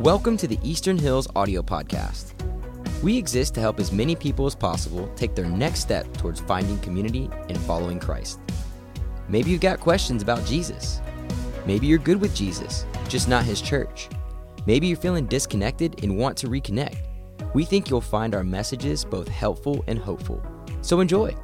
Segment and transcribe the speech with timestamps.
[0.00, 2.32] Welcome to the Eastern Hills Audio Podcast.
[3.02, 6.78] We exist to help as many people as possible take their next step towards finding
[6.78, 8.38] community and following Christ.
[9.28, 11.00] Maybe you've got questions about Jesus.
[11.66, 14.08] Maybe you're good with Jesus, just not his church.
[14.66, 16.98] Maybe you're feeling disconnected and want to reconnect.
[17.52, 20.40] We think you'll find our messages both helpful and hopeful.
[20.80, 21.34] So enjoy.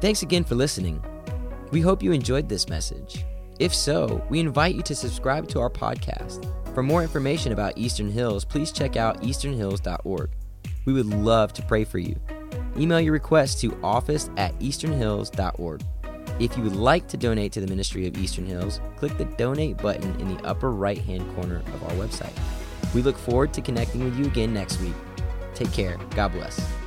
[0.00, 1.02] Thanks again for listening.
[1.72, 3.24] We hope you enjoyed this message.
[3.58, 6.46] If so, we invite you to subscribe to our podcast.
[6.72, 10.30] For more information about Eastern Hills, please check out easternhills.org.
[10.84, 12.14] We would love to pray for you.
[12.76, 15.82] Email your request to office at easternhills.org.
[16.38, 19.78] If you would like to donate to the ministry of Eastern Hills, click the donate
[19.78, 22.38] button in the upper right hand corner of our website.
[22.94, 24.94] We look forward to connecting with you again next week.
[25.54, 25.98] Take care.
[26.14, 26.77] God bless.